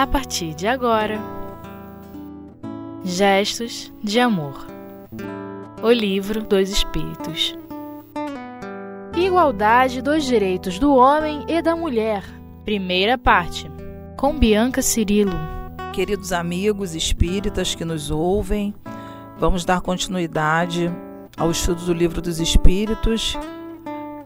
a 0.00 0.06
partir 0.06 0.54
de 0.54 0.66
agora. 0.66 1.20
Gestos 3.04 3.92
de 4.02 4.18
Amor. 4.18 4.66
O 5.82 5.90
Livro 5.90 6.42
dos 6.42 6.70
Espíritos. 6.70 7.54
Igualdade 9.14 10.00
dos 10.00 10.24
Direitos 10.24 10.78
do 10.78 10.94
Homem 10.94 11.44
e 11.46 11.60
da 11.60 11.76
Mulher. 11.76 12.24
Primeira 12.64 13.18
parte 13.18 13.70
Com 14.16 14.38
Bianca 14.38 14.80
Cirilo. 14.80 15.36
Queridos 15.92 16.32
amigos 16.32 16.94
espíritas 16.94 17.74
que 17.74 17.84
nos 17.84 18.10
ouvem, 18.10 18.74
vamos 19.38 19.66
dar 19.66 19.82
continuidade 19.82 20.90
ao 21.36 21.50
estudo 21.50 21.84
do 21.84 21.92
Livro 21.92 22.22
dos 22.22 22.40
Espíritos, 22.40 23.36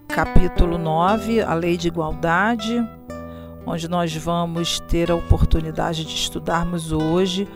capítulo 0.06 0.78
9, 0.78 1.40
a 1.40 1.54
Lei 1.54 1.76
de 1.76 1.88
Igualdade 1.88 2.86
onde 3.66 3.88
nós 3.88 4.14
vamos 4.14 4.80
ter 4.80 5.10
a 5.10 5.14
oportunidade 5.14 6.04
de 6.04 6.14
estudarmos 6.14 6.92
hoje 6.92 7.48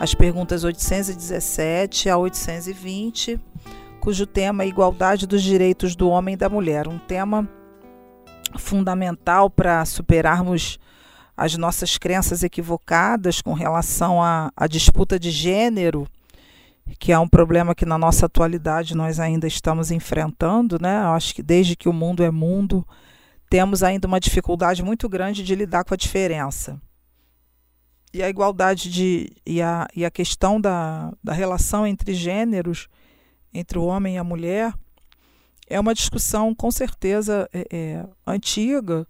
as 0.00 0.14
perguntas 0.14 0.64
817 0.64 2.08
a 2.10 2.16
820, 2.16 3.40
cujo 4.00 4.26
tema 4.26 4.64
é 4.64 4.66
Igualdade 4.66 5.26
dos 5.26 5.42
Direitos 5.42 5.94
do 5.94 6.08
Homem 6.08 6.34
e 6.34 6.36
da 6.36 6.48
Mulher, 6.48 6.88
um 6.88 6.98
tema 6.98 7.48
fundamental 8.58 9.48
para 9.48 9.84
superarmos 9.84 10.78
as 11.36 11.56
nossas 11.56 11.96
crenças 11.96 12.42
equivocadas 12.42 13.40
com 13.40 13.52
relação 13.52 14.22
à, 14.22 14.52
à 14.56 14.66
disputa 14.66 15.18
de 15.18 15.30
gênero, 15.30 16.06
que 16.98 17.12
é 17.12 17.18
um 17.18 17.28
problema 17.28 17.74
que 17.74 17.86
na 17.86 17.96
nossa 17.96 18.26
atualidade 18.26 18.94
nós 18.94 19.18
ainda 19.18 19.46
estamos 19.46 19.90
enfrentando, 19.90 20.78
né? 20.80 21.02
Eu 21.04 21.10
acho 21.10 21.34
que 21.34 21.42
desde 21.42 21.74
que 21.74 21.88
o 21.88 21.92
mundo 21.92 22.22
é 22.22 22.30
mundo, 22.30 22.86
temos 23.54 23.84
ainda 23.84 24.08
uma 24.08 24.18
dificuldade 24.18 24.82
muito 24.82 25.08
grande 25.08 25.44
de 25.44 25.54
lidar 25.54 25.84
com 25.84 25.94
a 25.94 25.96
diferença. 25.96 26.76
E 28.12 28.20
a 28.20 28.28
igualdade 28.28 28.90
de, 28.90 29.30
e, 29.46 29.62
a, 29.62 29.86
e 29.94 30.04
a 30.04 30.10
questão 30.10 30.60
da, 30.60 31.12
da 31.22 31.32
relação 31.32 31.86
entre 31.86 32.14
gêneros, 32.14 32.88
entre 33.52 33.78
o 33.78 33.84
homem 33.84 34.16
e 34.16 34.18
a 34.18 34.24
mulher, 34.24 34.74
é 35.68 35.78
uma 35.78 35.94
discussão 35.94 36.52
com 36.52 36.68
certeza 36.72 37.48
é, 37.54 37.64
é, 37.70 38.06
antiga, 38.26 39.06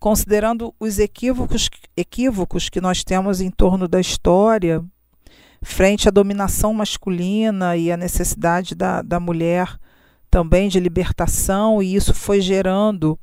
considerando 0.00 0.74
os 0.80 0.98
equívocos, 0.98 1.68
equívocos 1.94 2.70
que 2.70 2.80
nós 2.80 3.04
temos 3.04 3.42
em 3.42 3.50
torno 3.50 3.86
da 3.86 4.00
história, 4.00 4.82
frente 5.60 6.08
à 6.08 6.10
dominação 6.10 6.72
masculina 6.72 7.76
e 7.76 7.92
à 7.92 7.96
necessidade 7.98 8.74
da, 8.74 9.02
da 9.02 9.20
mulher 9.20 9.78
também 10.30 10.66
de 10.66 10.80
libertação, 10.80 11.82
e 11.82 11.94
isso 11.94 12.14
foi 12.14 12.40
gerando 12.40 13.18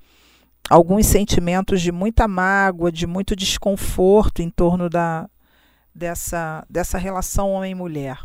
alguns 0.69 1.05
sentimentos 1.07 1.81
de 1.81 1.91
muita 1.91 2.27
mágoa, 2.27 2.91
de 2.91 3.05
muito 3.05 3.35
desconforto 3.35 4.41
em 4.41 4.49
torno 4.49 4.89
da, 4.89 5.29
dessa, 5.93 6.65
dessa 6.69 6.97
relação 6.97 7.51
homem-mulher, 7.51 8.19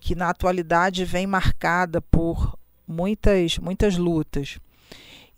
que 0.00 0.14
na 0.14 0.30
atualidade 0.30 1.04
vem 1.04 1.26
marcada 1.26 2.00
por 2.00 2.58
muitas, 2.86 3.58
muitas 3.58 3.96
lutas. 3.96 4.58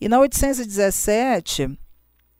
E 0.00 0.08
na 0.08 0.18
817, 0.20 1.78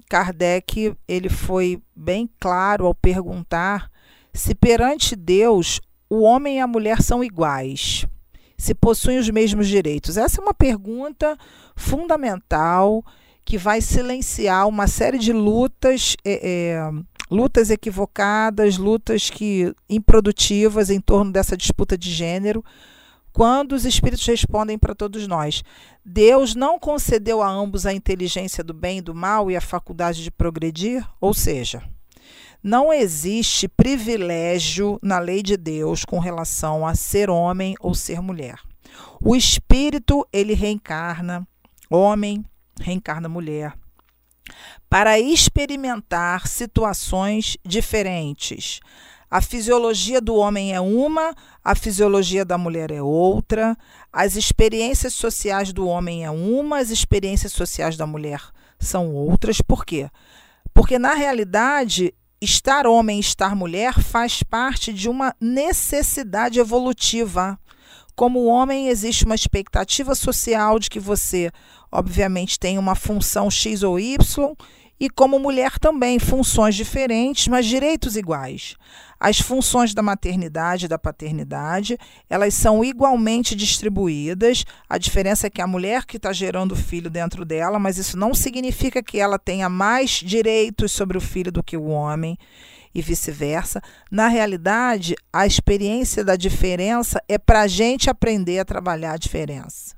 Kardec 0.08 0.94
ele 1.08 1.28
foi 1.28 1.82
bem 1.94 2.28
claro 2.38 2.86
ao 2.86 2.94
perguntar 2.94 3.90
se 4.32 4.54
perante 4.54 5.16
Deus 5.16 5.80
o 6.08 6.20
homem 6.20 6.58
e 6.58 6.60
a 6.60 6.66
mulher 6.66 7.02
são 7.02 7.24
iguais, 7.24 8.06
se 8.56 8.74
possuem 8.74 9.18
os 9.18 9.28
mesmos 9.30 9.66
direitos. 9.66 10.16
Essa 10.16 10.40
é 10.40 10.44
uma 10.44 10.54
pergunta 10.54 11.36
fundamental 11.74 13.02
que 13.46 13.56
vai 13.56 13.80
silenciar 13.80 14.66
uma 14.66 14.88
série 14.88 15.18
de 15.18 15.32
lutas, 15.32 16.16
é, 16.24 16.74
é, 16.74 16.90
lutas 17.30 17.70
equivocadas, 17.70 18.76
lutas 18.76 19.30
que 19.30 19.72
improdutivas 19.88 20.90
em 20.90 21.00
torno 21.00 21.30
dessa 21.30 21.56
disputa 21.56 21.96
de 21.96 22.10
gênero, 22.12 22.64
quando 23.32 23.72
os 23.72 23.84
espíritos 23.84 24.26
respondem 24.26 24.76
para 24.76 24.96
todos 24.96 25.28
nós. 25.28 25.62
Deus 26.04 26.56
não 26.56 26.76
concedeu 26.76 27.40
a 27.40 27.48
ambos 27.48 27.86
a 27.86 27.92
inteligência 27.92 28.64
do 28.64 28.74
bem 28.74 28.98
e 28.98 29.02
do 29.02 29.14
mal 29.14 29.48
e 29.48 29.56
a 29.56 29.60
faculdade 29.60 30.24
de 30.24 30.30
progredir, 30.30 31.06
ou 31.20 31.32
seja, 31.32 31.84
não 32.60 32.92
existe 32.92 33.68
privilégio 33.68 34.98
na 35.00 35.20
lei 35.20 35.40
de 35.40 35.56
Deus 35.56 36.04
com 36.04 36.18
relação 36.18 36.84
a 36.84 36.96
ser 36.96 37.30
homem 37.30 37.76
ou 37.78 37.94
ser 37.94 38.20
mulher. 38.20 38.58
O 39.22 39.36
espírito, 39.36 40.26
ele 40.32 40.52
reencarna 40.52 41.46
homem, 41.88 42.44
reencarna 42.80 43.28
mulher, 43.28 43.74
para 44.88 45.18
experimentar 45.18 46.46
situações 46.46 47.56
diferentes. 47.64 48.80
A 49.28 49.40
fisiologia 49.40 50.20
do 50.20 50.36
homem 50.36 50.72
é 50.72 50.80
uma, 50.80 51.34
a 51.62 51.74
fisiologia 51.74 52.44
da 52.44 52.56
mulher 52.56 52.92
é 52.92 53.02
outra, 53.02 53.76
as 54.12 54.36
experiências 54.36 55.14
sociais 55.14 55.72
do 55.72 55.86
homem 55.86 56.24
é 56.24 56.30
uma, 56.30 56.78
as 56.78 56.90
experiências 56.90 57.52
sociais 57.52 57.96
da 57.96 58.06
mulher 58.06 58.40
são 58.78 59.14
outras. 59.14 59.60
Por 59.60 59.84
quê? 59.84 60.08
Porque, 60.72 60.98
na 60.98 61.14
realidade, 61.14 62.14
estar 62.40 62.86
homem 62.86 63.16
e 63.16 63.20
estar 63.20 63.56
mulher 63.56 64.00
faz 64.00 64.42
parte 64.42 64.92
de 64.92 65.08
uma 65.08 65.34
necessidade 65.40 66.60
evolutiva. 66.60 67.58
Como 68.16 68.46
homem, 68.46 68.88
existe 68.88 69.26
uma 69.26 69.34
expectativa 69.34 70.14
social 70.14 70.78
de 70.78 70.88
que 70.88 70.98
você 70.98 71.50
obviamente 71.92 72.58
tem 72.58 72.78
uma 72.78 72.94
função 72.94 73.50
X 73.50 73.82
ou 73.82 74.00
Y, 74.00 74.56
e 74.98 75.10
como 75.10 75.38
mulher 75.38 75.78
também, 75.78 76.18
funções 76.18 76.74
diferentes, 76.74 77.46
mas 77.48 77.66
direitos 77.66 78.16
iguais. 78.16 78.74
As 79.20 79.38
funções 79.38 79.92
da 79.92 80.02
maternidade 80.02 80.86
e 80.86 80.88
da 80.88 80.98
paternidade, 80.98 81.98
elas 82.30 82.54
são 82.54 82.82
igualmente 82.82 83.54
distribuídas. 83.54 84.64
A 84.88 84.96
diferença 84.96 85.46
é 85.46 85.50
que 85.50 85.60
a 85.60 85.66
mulher 85.66 86.06
que 86.06 86.16
está 86.16 86.32
gerando 86.32 86.72
o 86.72 86.76
filho 86.76 87.10
dentro 87.10 87.44
dela, 87.44 87.78
mas 87.78 87.98
isso 87.98 88.16
não 88.16 88.32
significa 88.32 89.02
que 89.02 89.18
ela 89.18 89.38
tenha 89.38 89.68
mais 89.68 90.12
direitos 90.12 90.92
sobre 90.92 91.18
o 91.18 91.20
filho 91.20 91.52
do 91.52 91.62
que 91.62 91.76
o 91.76 91.88
homem 91.88 92.38
e 92.96 93.02
vice-versa. 93.02 93.82
Na 94.10 94.26
realidade, 94.26 95.14
a 95.30 95.46
experiência 95.46 96.24
da 96.24 96.34
diferença 96.34 97.22
é 97.28 97.36
para 97.36 97.60
a 97.60 97.66
gente 97.66 98.08
aprender 98.08 98.58
a 98.58 98.64
trabalhar 98.64 99.12
a 99.12 99.18
diferença. 99.18 99.94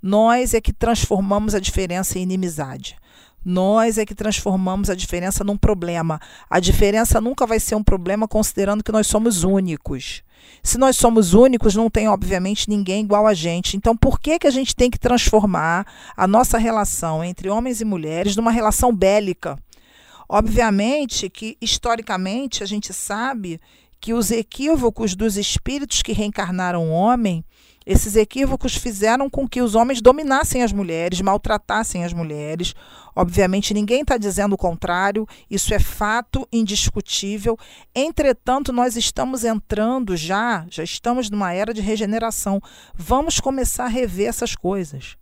Nós 0.00 0.54
é 0.54 0.60
que 0.60 0.72
transformamos 0.72 1.56
a 1.56 1.58
diferença 1.58 2.20
em 2.20 2.22
inimizade. 2.22 2.96
Nós 3.44 3.98
é 3.98 4.06
que 4.06 4.14
transformamos 4.14 4.88
a 4.88 4.94
diferença 4.94 5.42
num 5.42 5.56
problema. 5.56 6.20
A 6.48 6.60
diferença 6.60 7.20
nunca 7.20 7.44
vai 7.46 7.58
ser 7.58 7.74
um 7.74 7.82
problema 7.82 8.28
considerando 8.28 8.84
que 8.84 8.92
nós 8.92 9.08
somos 9.08 9.42
únicos. 9.42 10.22
Se 10.62 10.78
nós 10.78 10.96
somos 10.96 11.34
únicos, 11.34 11.74
não 11.74 11.90
tem, 11.90 12.08
obviamente, 12.08 12.70
ninguém 12.70 13.02
igual 13.02 13.26
a 13.26 13.34
gente. 13.34 13.76
Então, 13.76 13.96
por 13.96 14.20
que, 14.20 14.38
que 14.38 14.46
a 14.46 14.52
gente 14.52 14.74
tem 14.74 14.88
que 14.88 15.00
transformar 15.00 15.84
a 16.16 16.28
nossa 16.28 16.58
relação 16.58 17.24
entre 17.24 17.48
homens 17.48 17.80
e 17.80 17.84
mulheres 17.84 18.36
numa 18.36 18.52
relação 18.52 18.94
bélica? 18.94 19.58
Obviamente 20.28 21.28
que, 21.30 21.56
historicamente, 21.60 22.62
a 22.62 22.66
gente 22.66 22.92
sabe 22.92 23.60
que 24.00 24.12
os 24.12 24.30
equívocos 24.30 25.14
dos 25.14 25.36
espíritos 25.36 26.02
que 26.02 26.12
reencarnaram 26.12 26.90
homem 26.90 27.44
esses 27.86 28.16
equívocos 28.16 28.74
fizeram 28.74 29.30
com 29.30 29.48
que 29.48 29.62
os 29.62 29.76
homens 29.76 30.02
dominassem 30.02 30.64
as 30.64 30.72
mulheres, 30.72 31.20
maltratassem 31.20 32.04
as 32.04 32.12
mulheres. 32.12 32.74
Obviamente, 33.14 33.72
ninguém 33.72 34.00
está 34.00 34.16
dizendo 34.16 34.54
o 34.54 34.58
contrário, 34.58 35.24
isso 35.48 35.72
é 35.72 35.78
fato 35.78 36.48
indiscutível. 36.52 37.56
Entretanto, 37.94 38.72
nós 38.72 38.96
estamos 38.96 39.44
entrando 39.44 40.16
já, 40.16 40.66
já 40.68 40.82
estamos 40.82 41.30
numa 41.30 41.52
era 41.52 41.72
de 41.72 41.80
regeneração. 41.80 42.60
Vamos 42.92 43.38
começar 43.38 43.84
a 43.84 43.88
rever 43.88 44.28
essas 44.28 44.56
coisas. 44.56 45.16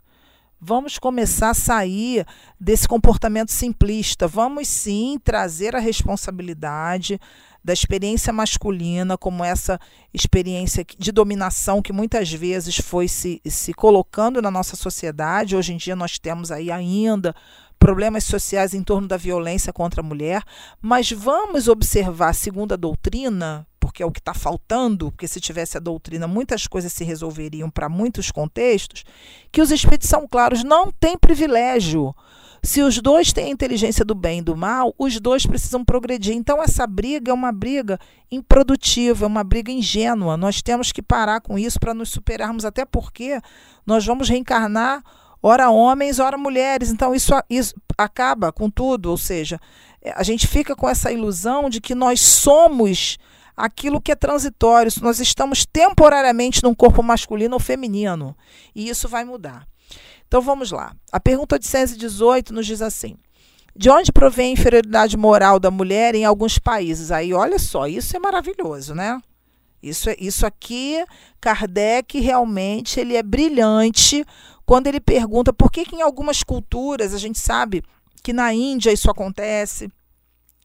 Vamos 0.66 0.98
começar 0.98 1.50
a 1.50 1.54
sair 1.54 2.24
desse 2.58 2.88
comportamento 2.88 3.52
simplista. 3.52 4.26
Vamos 4.26 4.66
sim 4.66 5.20
trazer 5.22 5.76
a 5.76 5.78
responsabilidade 5.78 7.20
da 7.62 7.74
experiência 7.74 8.32
masculina 8.32 9.18
como 9.18 9.44
essa 9.44 9.78
experiência 10.12 10.82
de 10.98 11.12
dominação 11.12 11.82
que 11.82 11.92
muitas 11.92 12.32
vezes 12.32 12.78
foi 12.78 13.08
se, 13.08 13.42
se 13.44 13.74
colocando 13.74 14.40
na 14.40 14.50
nossa 14.50 14.74
sociedade. 14.74 15.54
Hoje 15.54 15.74
em 15.74 15.76
dia 15.76 15.94
nós 15.94 16.18
temos 16.18 16.50
aí 16.50 16.70
ainda 16.70 17.34
problemas 17.78 18.24
sociais 18.24 18.72
em 18.72 18.82
torno 18.82 19.06
da 19.06 19.18
violência 19.18 19.70
contra 19.70 20.00
a 20.00 20.04
mulher, 20.04 20.42
mas 20.80 21.12
vamos 21.12 21.68
observar, 21.68 22.34
segundo 22.34 22.72
a 22.72 22.76
doutrina, 22.76 23.66
porque 23.94 24.02
é 24.02 24.06
o 24.06 24.10
que 24.10 24.18
está 24.18 24.34
faltando, 24.34 25.12
porque 25.12 25.28
se 25.28 25.40
tivesse 25.40 25.76
a 25.76 25.80
doutrina, 25.80 26.26
muitas 26.26 26.66
coisas 26.66 26.92
se 26.92 27.04
resolveriam 27.04 27.70
para 27.70 27.88
muitos 27.88 28.32
contextos, 28.32 29.04
que 29.52 29.62
os 29.62 29.70
espíritos 29.70 30.08
são 30.08 30.26
claros, 30.26 30.64
não 30.64 30.90
tem 30.90 31.16
privilégio. 31.16 32.12
Se 32.60 32.82
os 32.82 32.98
dois 32.98 33.32
têm 33.32 33.44
a 33.44 33.50
inteligência 33.50 34.04
do 34.04 34.12
bem 34.12 34.40
e 34.40 34.42
do 34.42 34.56
mal, 34.56 34.92
os 34.98 35.20
dois 35.20 35.46
precisam 35.46 35.84
progredir. 35.84 36.34
Então, 36.34 36.60
essa 36.60 36.88
briga 36.88 37.30
é 37.30 37.34
uma 37.34 37.52
briga 37.52 38.00
improdutiva, 38.32 39.26
é 39.26 39.28
uma 39.28 39.44
briga 39.44 39.70
ingênua. 39.70 40.36
Nós 40.36 40.60
temos 40.60 40.90
que 40.90 41.02
parar 41.02 41.40
com 41.40 41.56
isso 41.56 41.78
para 41.78 41.94
nos 41.94 42.08
superarmos, 42.08 42.64
até 42.64 42.84
porque 42.84 43.38
nós 43.86 44.04
vamos 44.04 44.28
reencarnar 44.28 45.04
ora 45.40 45.70
homens, 45.70 46.18
ora 46.18 46.36
mulheres. 46.36 46.90
Então 46.90 47.14
isso, 47.14 47.32
isso 47.48 47.74
acaba 47.96 48.50
com 48.50 48.68
tudo, 48.68 49.10
ou 49.10 49.18
seja, 49.18 49.60
é, 50.02 50.12
a 50.16 50.24
gente 50.24 50.48
fica 50.48 50.74
com 50.74 50.88
essa 50.88 51.12
ilusão 51.12 51.70
de 51.70 51.80
que 51.80 51.94
nós 51.94 52.20
somos 52.20 53.18
aquilo 53.56 54.00
que 54.00 54.12
é 54.12 54.16
transitório, 54.16 54.90
nós 55.00 55.20
estamos 55.20 55.64
temporariamente 55.64 56.62
num 56.62 56.74
corpo 56.74 57.02
masculino 57.02 57.54
ou 57.54 57.60
feminino, 57.60 58.36
e 58.74 58.88
isso 58.88 59.08
vai 59.08 59.24
mudar. 59.24 59.66
Então 60.26 60.40
vamos 60.40 60.70
lá. 60.70 60.94
A 61.12 61.20
pergunta 61.20 61.58
de 61.58 61.66
118 61.66 62.52
nos 62.52 62.66
diz 62.66 62.82
assim: 62.82 63.16
de 63.76 63.90
onde 63.90 64.12
provém 64.12 64.50
a 64.50 64.52
inferioridade 64.52 65.16
moral 65.16 65.58
da 65.58 65.70
mulher 65.70 66.14
em 66.14 66.24
alguns 66.24 66.58
países? 66.58 67.10
Aí, 67.10 67.32
olha 67.32 67.58
só, 67.58 67.86
isso 67.86 68.16
é 68.16 68.20
maravilhoso, 68.20 68.94
né? 68.94 69.20
Isso, 69.82 70.08
é, 70.08 70.16
isso 70.18 70.46
aqui, 70.46 71.04
Kardec 71.40 72.18
realmente 72.18 72.98
ele 72.98 73.16
é 73.16 73.22
brilhante 73.22 74.24
quando 74.64 74.86
ele 74.86 75.00
pergunta 75.00 75.52
por 75.52 75.70
que, 75.70 75.84
que 75.84 75.96
em 75.96 76.02
algumas 76.02 76.42
culturas, 76.42 77.12
a 77.12 77.18
gente 77.18 77.38
sabe 77.38 77.82
que 78.22 78.32
na 78.32 78.54
Índia 78.54 78.92
isso 78.92 79.10
acontece, 79.10 79.90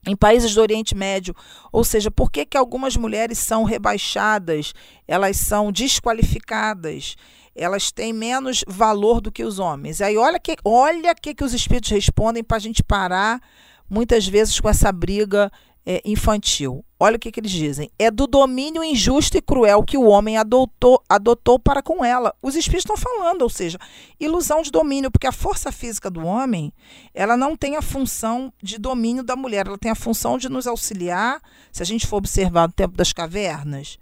em 0.07 0.15
países 0.15 0.55
do 0.55 0.61
Oriente 0.61 0.95
Médio, 0.95 1.35
ou 1.71 1.83
seja, 1.83 2.09
por 2.09 2.31
que, 2.31 2.45
que 2.45 2.57
algumas 2.57 2.95
mulheres 2.95 3.37
são 3.37 3.63
rebaixadas, 3.63 4.73
elas 5.07 5.37
são 5.37 5.71
desqualificadas, 5.71 7.15
elas 7.55 7.91
têm 7.91 8.13
menos 8.13 8.63
valor 8.67 9.19
do 9.19 9.31
que 9.31 9.43
os 9.43 9.59
homens. 9.59 10.01
Aí 10.01 10.17
olha 10.17 10.39
que 10.39 10.55
olha 10.63 11.13
que 11.13 11.33
que 11.33 11.43
os 11.43 11.53
espíritos 11.53 11.91
respondem 11.91 12.43
para 12.43 12.57
a 12.57 12.61
gente 12.61 12.83
parar 12.83 13.41
muitas 13.89 14.27
vezes 14.27 14.59
com 14.59 14.69
essa 14.69 14.91
briga 14.91 15.51
é, 15.85 16.01
infantil. 16.05 16.83
Olha 16.99 17.15
o 17.15 17.19
que, 17.19 17.31
que 17.31 17.39
eles 17.39 17.51
dizem. 17.51 17.89
É 17.97 18.11
do 18.11 18.27
domínio 18.27 18.83
injusto 18.83 19.37
e 19.37 19.41
cruel 19.41 19.83
que 19.83 19.97
o 19.97 20.03
homem 20.05 20.37
adotou, 20.37 21.01
adotou 21.07 21.57
para 21.57 21.81
com 21.81 22.03
ela. 22.03 22.33
Os 22.41 22.55
espíritos 22.55 22.91
estão 22.91 22.97
falando, 22.97 23.41
ou 23.41 23.49
seja, 23.49 23.77
ilusão 24.19 24.61
de 24.61 24.69
domínio, 24.69 25.09
porque 25.09 25.27
a 25.27 25.31
força 25.31 25.71
física 25.71 26.09
do 26.09 26.25
homem, 26.25 26.73
ela 27.13 27.37
não 27.37 27.55
tem 27.55 27.77
a 27.77 27.81
função 27.81 28.53
de 28.61 28.77
domínio 28.77 29.23
da 29.23 29.35
mulher, 29.35 29.67
ela 29.67 29.77
tem 29.77 29.91
a 29.91 29.95
função 29.95 30.37
de 30.37 30.49
nos 30.49 30.67
auxiliar, 30.67 31.41
se 31.71 31.81
a 31.81 31.85
gente 31.85 32.05
for 32.05 32.17
observar 32.17 32.67
o 32.67 32.73
tempo 32.73 32.97
das 32.97 33.13
cavernas, 33.13 33.97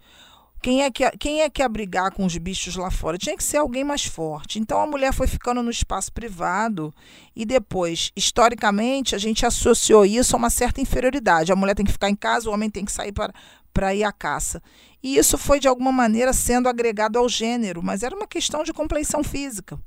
quem 0.68 0.84
é, 0.84 0.92
que, 0.92 1.10
quem 1.12 1.42
é 1.44 1.50
que 1.50 1.62
ia 1.62 1.70
brigar 1.70 2.12
com 2.12 2.26
os 2.26 2.38
bichos 2.38 2.76
lá 2.76 2.92
fora? 2.92 3.18
Tinha 3.18 3.38
que 3.38 3.44
ser 3.44 3.56
alguém 3.56 3.86
mais 3.86 4.04
forte. 4.04 4.60
Então 4.60 4.82
a 4.82 4.86
mulher 4.86 5.14
foi 5.14 5.26
ficando 5.26 5.64
no 5.64 5.72
espaço 5.72 6.12
privado 6.12 6.94
e 7.34 7.46
depois, 7.46 8.12
historicamente, 8.18 9.16
a 9.16 9.18
gente 9.18 9.46
associou 9.46 10.06
isso 10.06 10.36
a 10.36 10.40
uma 10.40 10.50
certa 10.50 10.82
inferioridade. 10.82 11.54
A 11.54 11.56
mulher 11.56 11.74
tem 11.74 11.86
que 11.86 11.92
ficar 11.94 12.10
em 12.10 12.16
casa, 12.18 12.50
o 12.50 12.54
homem 12.54 12.70
tem 12.70 12.84
que 12.84 12.92
sair 12.92 13.14
para, 13.14 13.32
para 13.74 13.96
ir 13.96 14.04
à 14.04 14.12
caça. 14.12 14.62
E 15.08 15.18
isso 15.18 15.38
foi, 15.38 15.58
de 15.58 15.70
alguma 15.70 15.90
maneira, 15.90 16.34
sendo 16.34 16.68
agregado 16.68 17.18
ao 17.18 17.30
gênero, 17.30 17.82
mas 17.82 18.04
era 18.04 18.14
uma 18.14 18.28
questão 18.28 18.62
de 18.62 18.74
compleição 18.74 19.24
física. 19.24 19.80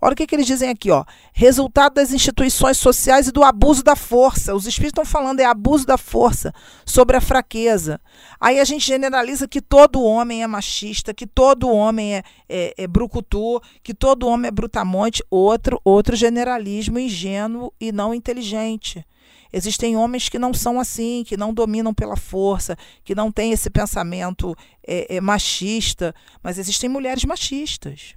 Olha 0.00 0.14
o 0.14 0.16
que, 0.16 0.26
que 0.26 0.34
eles 0.34 0.46
dizem 0.46 0.70
aqui, 0.70 0.90
ó. 0.90 1.04
Resultado 1.30 1.92
das 1.92 2.10
instituições 2.10 2.78
sociais 2.78 3.28
e 3.28 3.32
do 3.32 3.44
abuso 3.44 3.82
da 3.82 3.94
força. 3.94 4.54
Os 4.54 4.66
espíritos 4.66 5.02
estão 5.02 5.04
falando 5.04 5.40
é 5.40 5.44
abuso 5.44 5.84
da 5.84 5.98
força 5.98 6.54
sobre 6.86 7.18
a 7.18 7.20
fraqueza. 7.20 8.00
Aí 8.40 8.58
a 8.58 8.64
gente 8.64 8.86
generaliza 8.86 9.46
que 9.46 9.60
todo 9.60 10.02
homem 10.02 10.42
é 10.42 10.46
machista, 10.46 11.12
que 11.12 11.26
todo 11.26 11.68
homem 11.68 12.14
é, 12.14 12.22
é, 12.48 12.74
é 12.78 12.86
brucutu, 12.86 13.60
que 13.82 13.92
todo 13.92 14.26
homem 14.26 14.48
é 14.48 14.50
brutamonte. 14.50 15.22
Outro, 15.30 15.78
outro 15.84 16.16
generalismo 16.16 16.98
ingênuo 16.98 17.70
e 17.78 17.92
não 17.92 18.14
inteligente. 18.14 19.04
Existem 19.52 19.96
homens 19.96 20.30
que 20.30 20.38
não 20.38 20.54
são 20.54 20.80
assim, 20.80 21.22
que 21.26 21.36
não 21.36 21.52
dominam 21.52 21.92
pela 21.92 22.16
força, 22.16 22.76
que 23.04 23.14
não 23.14 23.30
têm 23.30 23.52
esse 23.52 23.68
pensamento 23.68 24.56
é, 24.86 25.16
é, 25.16 25.20
machista, 25.20 26.14
mas 26.42 26.58
existem 26.58 26.88
mulheres 26.88 27.24
machistas. 27.24 28.14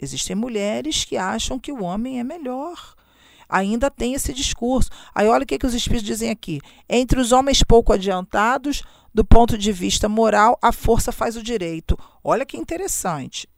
Existem 0.00 0.36
mulheres 0.36 1.04
que 1.04 1.16
acham 1.16 1.58
que 1.58 1.72
o 1.72 1.82
homem 1.82 2.20
é 2.20 2.24
melhor. 2.24 2.94
Ainda 3.48 3.90
tem 3.90 4.14
esse 4.14 4.32
discurso. 4.32 4.90
Aí 5.14 5.26
olha 5.26 5.42
o 5.42 5.46
que, 5.46 5.58
que 5.58 5.66
os 5.66 5.74
espíritos 5.74 6.06
dizem 6.06 6.30
aqui. 6.30 6.60
Entre 6.88 7.18
os 7.18 7.32
homens 7.32 7.62
pouco 7.62 7.92
adiantados, 7.92 8.82
do 9.12 9.24
ponto 9.24 9.56
de 9.56 9.72
vista 9.72 10.08
moral, 10.08 10.58
a 10.62 10.70
força 10.70 11.10
faz 11.10 11.36
o 11.36 11.42
direito. 11.42 11.98
Olha 12.22 12.46
que 12.46 12.56
interessante. 12.56 13.48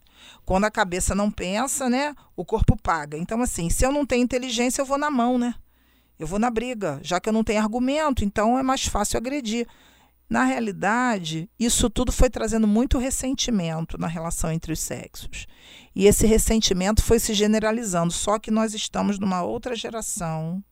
Quando 0.44 0.64
a 0.64 0.70
cabeça 0.70 1.14
não 1.14 1.30
pensa, 1.30 1.88
né, 1.88 2.14
o 2.36 2.44
corpo 2.44 2.76
paga. 2.76 3.18
Então, 3.18 3.42
assim, 3.42 3.68
se 3.68 3.84
eu 3.84 3.92
não 3.92 4.06
tenho 4.06 4.22
inteligência, 4.22 4.80
eu 4.80 4.86
vou 4.86 4.98
na 4.98 5.10
mão, 5.10 5.38
né? 5.38 5.54
Eu 6.18 6.26
vou 6.26 6.38
na 6.38 6.50
briga, 6.50 7.00
já 7.02 7.18
que 7.18 7.28
eu 7.28 7.32
não 7.32 7.44
tenho 7.44 7.62
argumento, 7.62 8.24
então 8.24 8.58
é 8.58 8.62
mais 8.62 8.84
fácil 8.84 9.16
agredir. 9.16 9.66
Na 10.30 10.44
realidade, 10.44 11.50
isso 11.58 11.90
tudo 11.90 12.12
foi 12.12 12.30
trazendo 12.30 12.68
muito 12.68 12.98
ressentimento 12.98 13.98
na 13.98 14.06
relação 14.06 14.52
entre 14.52 14.72
os 14.72 14.78
sexos. 14.78 15.48
E 15.92 16.06
esse 16.06 16.24
ressentimento 16.24 17.02
foi 17.02 17.18
se 17.18 17.34
generalizando, 17.34 18.12
só 18.12 18.38
que 18.38 18.48
nós 18.48 18.72
estamos 18.72 19.18
numa 19.18 19.42
outra 19.42 19.74
geração. 19.74 20.62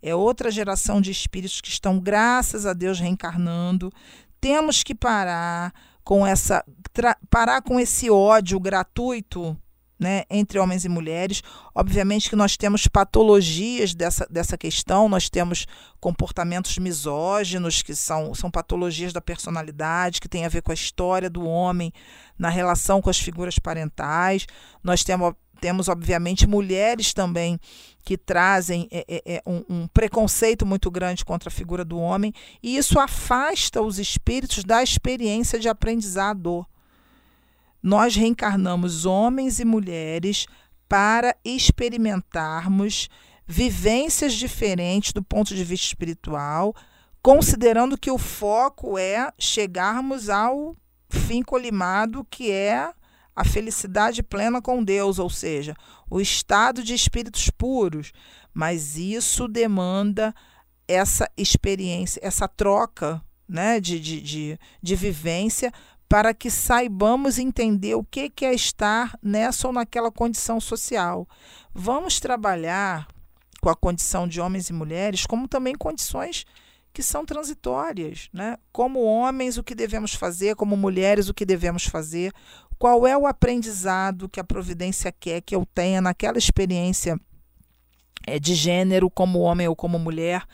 É 0.00 0.14
outra 0.14 0.52
geração 0.52 1.00
de 1.00 1.10
espíritos 1.10 1.60
que 1.60 1.68
estão, 1.68 1.98
graças 1.98 2.64
a 2.64 2.72
Deus, 2.72 3.00
reencarnando. 3.00 3.92
Temos 4.40 4.84
que 4.84 4.94
parar 4.94 5.74
com 6.04 6.24
essa 6.24 6.64
parar 7.28 7.62
com 7.62 7.80
esse 7.80 8.08
ódio 8.08 8.60
gratuito 8.60 9.56
né, 10.02 10.24
entre 10.28 10.58
homens 10.58 10.84
e 10.84 10.88
mulheres. 10.88 11.42
Obviamente 11.74 12.28
que 12.28 12.34
nós 12.34 12.56
temos 12.56 12.88
patologias 12.88 13.94
dessa, 13.94 14.26
dessa 14.28 14.58
questão, 14.58 15.08
nós 15.08 15.30
temos 15.30 15.66
comportamentos 16.00 16.76
misóginos, 16.76 17.82
que 17.82 17.94
são, 17.94 18.34
são 18.34 18.50
patologias 18.50 19.12
da 19.12 19.20
personalidade, 19.20 20.20
que 20.20 20.28
tem 20.28 20.44
a 20.44 20.48
ver 20.48 20.60
com 20.60 20.72
a 20.72 20.74
história 20.74 21.30
do 21.30 21.46
homem 21.46 21.92
na 22.36 22.48
relação 22.48 23.00
com 23.00 23.08
as 23.08 23.18
figuras 23.18 23.60
parentais. 23.60 24.44
Nós 24.82 25.04
temos, 25.04 25.34
temos 25.60 25.88
obviamente, 25.88 26.48
mulheres 26.48 27.14
também 27.14 27.60
que 28.04 28.18
trazem 28.18 28.88
é, 28.90 29.04
é, 29.08 29.34
é, 29.36 29.42
um, 29.46 29.64
um 29.68 29.86
preconceito 29.86 30.66
muito 30.66 30.90
grande 30.90 31.24
contra 31.24 31.48
a 31.48 31.52
figura 31.52 31.84
do 31.84 31.96
homem, 31.96 32.34
e 32.60 32.76
isso 32.76 32.98
afasta 32.98 33.80
os 33.80 34.00
espíritos 34.00 34.64
da 34.64 34.82
experiência 34.82 35.60
de 35.60 35.68
aprendizado 35.68 36.66
nós 37.82 38.14
reencarnamos 38.14 39.04
homens 39.04 39.58
e 39.58 39.64
mulheres 39.64 40.46
para 40.88 41.34
experimentarmos 41.44 43.08
vivências 43.46 44.34
diferentes 44.34 45.12
do 45.12 45.22
ponto 45.22 45.54
de 45.54 45.64
vista 45.64 45.86
espiritual, 45.86 46.74
considerando 47.22 47.98
que 47.98 48.10
o 48.10 48.18
foco 48.18 48.96
é 48.96 49.32
chegarmos 49.38 50.28
ao 50.28 50.76
fim 51.08 51.42
colimado, 51.42 52.26
que 52.30 52.50
é 52.50 52.92
a 53.34 53.44
felicidade 53.44 54.22
plena 54.22 54.60
com 54.60 54.84
Deus, 54.84 55.18
ou 55.18 55.30
seja, 55.30 55.74
o 56.10 56.20
estado 56.20 56.82
de 56.82 56.94
espíritos 56.94 57.50
puros. 57.50 58.12
Mas 58.52 58.96
isso 58.96 59.48
demanda 59.48 60.34
essa 60.86 61.28
experiência, 61.36 62.20
essa 62.22 62.46
troca 62.46 63.22
né, 63.48 63.80
de, 63.80 63.98
de, 63.98 64.20
de, 64.20 64.58
de 64.82 64.96
vivência 64.96 65.72
para 66.12 66.34
que 66.34 66.50
saibamos 66.50 67.38
entender 67.38 67.94
o 67.94 68.04
que 68.04 68.30
é 68.42 68.52
estar 68.52 69.18
nessa 69.22 69.66
ou 69.66 69.72
naquela 69.72 70.12
condição 70.12 70.60
social. 70.60 71.26
Vamos 71.72 72.20
trabalhar 72.20 73.08
com 73.62 73.70
a 73.70 73.74
condição 73.74 74.28
de 74.28 74.38
homens 74.38 74.68
e 74.68 74.74
mulheres 74.74 75.24
como 75.24 75.48
também 75.48 75.74
condições 75.74 76.44
que 76.92 77.02
são 77.02 77.24
transitórias, 77.24 78.28
né? 78.30 78.58
Como 78.70 79.02
homens, 79.02 79.56
o 79.56 79.64
que 79.64 79.74
devemos 79.74 80.12
fazer, 80.12 80.54
como 80.54 80.76
mulheres, 80.76 81.30
o 81.30 81.34
que 81.34 81.46
devemos 81.46 81.86
fazer, 81.86 82.30
qual 82.78 83.06
é 83.06 83.16
o 83.16 83.26
aprendizado 83.26 84.28
que 84.28 84.38
a 84.38 84.44
providência 84.44 85.10
quer 85.10 85.40
que 85.40 85.56
eu 85.56 85.64
tenha 85.64 86.02
naquela 86.02 86.36
experiência 86.36 87.18
é, 88.26 88.38
de 88.38 88.54
gênero, 88.54 89.10
como 89.10 89.40
homem 89.40 89.68
ou 89.68 89.76
como 89.76 89.98
mulher, 89.98 90.44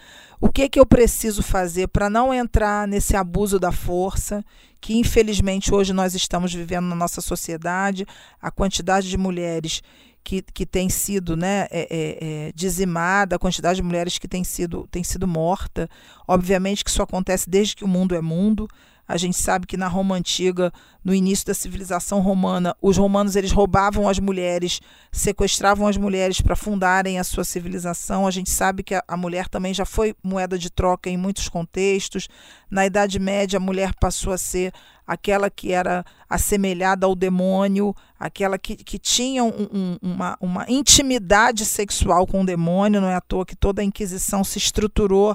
o 0.40 0.48
que, 0.48 0.68
que 0.68 0.78
eu 0.78 0.86
preciso 0.86 1.42
fazer 1.42 1.88
para 1.88 2.08
não 2.08 2.32
entrar 2.32 2.86
nesse 2.86 3.16
abuso 3.16 3.58
da 3.58 3.72
força 3.72 4.44
que 4.80 4.96
infelizmente 4.96 5.74
hoje 5.74 5.92
nós 5.92 6.14
estamos 6.14 6.52
vivendo 6.54 6.86
na 6.86 6.94
nossa 6.94 7.20
sociedade, 7.20 8.06
a 8.40 8.50
quantidade 8.50 9.08
de 9.08 9.16
mulheres 9.16 9.82
que, 10.22 10.42
que 10.42 10.66
tem 10.66 10.88
sido 10.88 11.36
né, 11.36 11.66
é, 11.70 11.88
é, 11.90 12.18
é, 12.48 12.52
dizimada, 12.54 13.36
a 13.36 13.38
quantidade 13.38 13.76
de 13.76 13.82
mulheres 13.82 14.18
que 14.18 14.28
tem 14.28 14.44
sido, 14.44 14.86
tem 14.90 15.02
sido 15.02 15.26
morta. 15.26 15.88
Obviamente 16.26 16.84
que 16.84 16.90
isso 16.90 17.02
acontece 17.02 17.48
desde 17.48 17.74
que 17.74 17.84
o 17.84 17.88
mundo 17.88 18.14
é 18.14 18.20
mundo. 18.20 18.68
A 19.08 19.16
gente 19.16 19.38
sabe 19.38 19.66
que 19.66 19.78
na 19.78 19.88
Roma 19.88 20.14
antiga, 20.16 20.70
no 21.02 21.14
início 21.14 21.46
da 21.46 21.54
civilização 21.54 22.20
romana, 22.20 22.76
os 22.82 22.98
romanos 22.98 23.36
eles 23.36 23.50
roubavam 23.50 24.06
as 24.06 24.18
mulheres, 24.18 24.80
sequestravam 25.10 25.86
as 25.86 25.96
mulheres 25.96 26.42
para 26.42 26.54
fundarem 26.54 27.18
a 27.18 27.24
sua 27.24 27.42
civilização. 27.42 28.26
A 28.26 28.30
gente 28.30 28.50
sabe 28.50 28.82
que 28.82 28.94
a, 28.94 29.02
a 29.08 29.16
mulher 29.16 29.48
também 29.48 29.72
já 29.72 29.86
foi 29.86 30.14
moeda 30.22 30.58
de 30.58 30.68
troca 30.68 31.08
em 31.08 31.16
muitos 31.16 31.48
contextos. 31.48 32.28
Na 32.70 32.84
Idade 32.84 33.18
Média, 33.18 33.56
a 33.56 33.60
mulher 33.60 33.94
passou 33.98 34.30
a 34.30 34.36
ser 34.36 34.74
aquela 35.06 35.48
que 35.48 35.72
era 35.72 36.04
assemelhada 36.28 37.06
ao 37.06 37.14
demônio, 37.14 37.94
aquela 38.20 38.58
que, 38.58 38.76
que 38.76 38.98
tinha 38.98 39.42
um, 39.42 39.68
um, 39.72 39.98
uma, 40.02 40.36
uma 40.38 40.66
intimidade 40.68 41.64
sexual 41.64 42.26
com 42.26 42.42
o 42.42 42.46
demônio. 42.46 43.00
Não 43.00 43.08
é 43.08 43.14
à 43.14 43.22
toa 43.22 43.46
que 43.46 43.56
toda 43.56 43.80
a 43.80 43.84
Inquisição 43.84 44.44
se 44.44 44.58
estruturou 44.58 45.34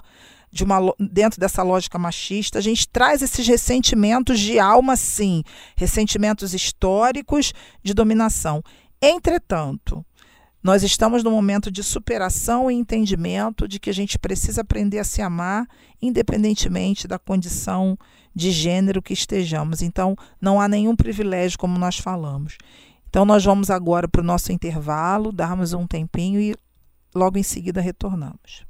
de 0.53 0.63
uma, 0.63 0.77
dentro 0.99 1.39
dessa 1.39 1.63
lógica 1.63 1.97
machista, 1.97 2.59
a 2.59 2.61
gente 2.61 2.87
traz 2.87 3.23
esses 3.23 3.47
ressentimentos 3.47 4.39
de 4.39 4.59
alma, 4.59 4.95
sim, 4.95 5.43
ressentimentos 5.75 6.53
históricos 6.53 7.51
de 7.81 7.91
dominação. 7.91 8.61
Entretanto, 9.01 10.05
nós 10.61 10.83
estamos 10.83 11.23
no 11.23 11.31
momento 11.31 11.71
de 11.71 11.81
superação 11.81 12.69
e 12.69 12.75
entendimento 12.75 13.67
de 13.67 13.79
que 13.79 13.89
a 13.89 13.93
gente 13.93 14.19
precisa 14.19 14.61
aprender 14.61 14.99
a 14.99 15.03
se 15.03 15.23
amar, 15.23 15.67
independentemente 15.99 17.07
da 17.07 17.17
condição 17.17 17.97
de 18.33 18.51
gênero 18.51 19.01
que 19.01 19.11
estejamos. 19.11 19.81
Então, 19.81 20.15
não 20.39 20.61
há 20.61 20.67
nenhum 20.67 20.95
privilégio, 20.95 21.57
como 21.57 21.79
nós 21.79 21.97
falamos. 21.97 22.57
Então, 23.09 23.25
nós 23.25 23.43
vamos 23.43 23.71
agora 23.71 24.07
para 24.07 24.21
o 24.21 24.23
nosso 24.23 24.51
intervalo, 24.51 25.31
darmos 25.31 25.73
um 25.73 25.87
tempinho 25.87 26.39
e 26.39 26.55
logo 27.15 27.39
em 27.39 27.43
seguida 27.43 27.81
retornamos. 27.81 28.65